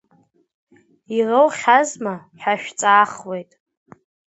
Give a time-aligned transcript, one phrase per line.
[1.17, 3.51] Ироухьазма ҳәа шәҵаахуеит…